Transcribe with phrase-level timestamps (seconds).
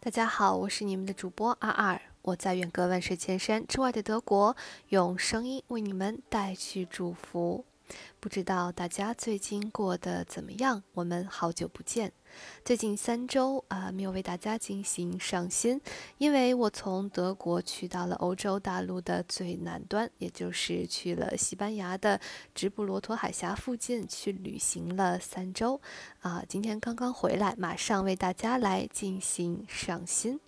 [0.00, 4.56] 大家好，我是你们的主播阿二，我在远隔万水千山之外的德国，
[4.90, 7.64] 用声音为你们带去祝福。
[8.20, 10.82] 不知道大家最近过得怎么样？
[10.92, 12.12] 我们好久不见。
[12.64, 15.80] 最近三周啊，没有为大家进行上新，
[16.18, 22.20] 因为我从德国去到了欧洲大陆的最南端，也就是去了西班牙的
[22.54, 25.80] 直布罗陀海峡附近去旅行了三周
[26.20, 26.44] 啊。
[26.46, 30.38] 今天刚刚回来，马上为大家来进行上新。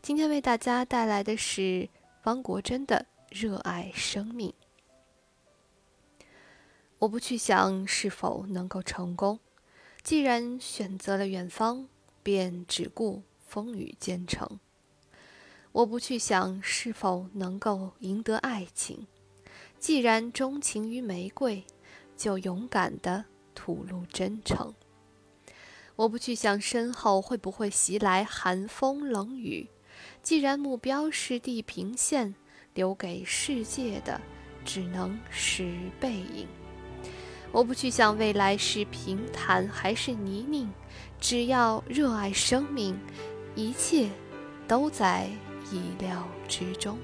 [0.00, 1.88] 今天为大家带来的是
[2.24, 3.06] 汪国真的
[3.42, 4.48] 《热爱生命》。
[7.00, 9.40] 我不去想是否能够成功，
[10.02, 11.86] 既然选择了远方，
[12.22, 14.60] 便只顾风雨兼程。
[15.72, 19.06] 我不去想是否能够赢得爱情，
[19.78, 21.64] 既然钟情于玫瑰，
[22.18, 24.74] 就勇敢地吐露真诚。
[25.96, 29.70] 我不去想身后会不会袭来寒风冷雨，
[30.22, 32.34] 既然目标是地平线，
[32.74, 34.20] 留给世界的
[34.66, 36.46] 只能是背影。
[37.52, 40.68] 我不去想未来是平坦还是泥泞，
[41.20, 42.96] 只要热爱生命，
[43.54, 44.08] 一切
[44.68, 45.28] 都在
[45.72, 46.96] 意料之中。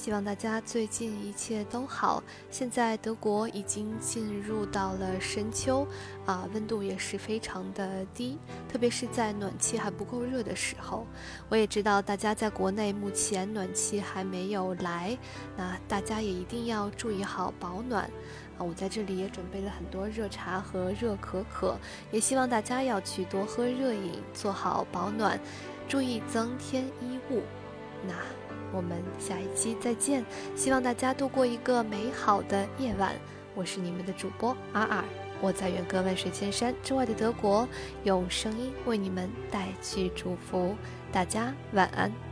[0.00, 2.22] 希望大家最近一切都好。
[2.50, 5.86] 现在德国已经进入到了深秋，
[6.24, 11.06] 啊，温度也是非常的低，特别是在暖气还不够热的时候。
[11.50, 15.18] 我也知道大家在国内目前暖气还没有来，
[15.54, 18.04] 那大家也一定要注意好保暖。
[18.56, 21.76] 啊，我在这里也准备了很多热茶和热可可，
[22.10, 25.38] 也希望大家要去多喝热饮，做好保暖，
[25.86, 27.42] 注意增添衣物。
[28.06, 28.14] 那。
[28.72, 33.16] 我们下一期再见，希望大家度过一个美好的夜晚。
[33.52, 35.04] 我是你们的主播阿尔，
[35.40, 37.68] 我在远隔万水千山之外的德国，
[38.04, 40.76] 用声音为你们带去祝福。
[41.10, 42.29] 大家晚安。